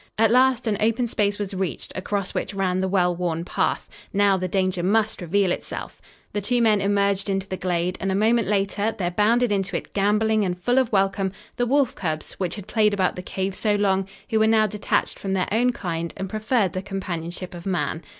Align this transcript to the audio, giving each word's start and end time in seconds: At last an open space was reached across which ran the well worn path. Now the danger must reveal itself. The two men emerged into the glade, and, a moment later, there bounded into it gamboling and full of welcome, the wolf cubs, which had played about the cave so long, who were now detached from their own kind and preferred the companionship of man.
At 0.17 0.31
last 0.31 0.65
an 0.65 0.77
open 0.79 1.07
space 1.07 1.37
was 1.37 1.53
reached 1.53 1.91
across 1.95 2.33
which 2.33 2.55
ran 2.55 2.81
the 2.81 2.87
well 2.87 3.15
worn 3.15 3.45
path. 3.45 3.87
Now 4.11 4.35
the 4.35 4.47
danger 4.47 4.81
must 4.81 5.21
reveal 5.21 5.51
itself. 5.51 6.01
The 6.33 6.41
two 6.41 6.59
men 6.59 6.81
emerged 6.81 7.29
into 7.29 7.47
the 7.47 7.55
glade, 7.55 7.99
and, 8.01 8.11
a 8.11 8.15
moment 8.15 8.47
later, 8.47 8.95
there 8.97 9.11
bounded 9.11 9.51
into 9.51 9.75
it 9.77 9.93
gamboling 9.93 10.43
and 10.43 10.59
full 10.59 10.79
of 10.79 10.91
welcome, 10.91 11.31
the 11.57 11.67
wolf 11.67 11.93
cubs, 11.93 12.31
which 12.39 12.55
had 12.55 12.65
played 12.65 12.95
about 12.95 13.15
the 13.15 13.21
cave 13.21 13.53
so 13.53 13.75
long, 13.75 14.07
who 14.31 14.39
were 14.39 14.47
now 14.47 14.65
detached 14.65 15.19
from 15.19 15.33
their 15.33 15.47
own 15.51 15.71
kind 15.71 16.15
and 16.17 16.31
preferred 16.31 16.73
the 16.73 16.81
companionship 16.81 17.53
of 17.53 17.67
man. 17.67 18.01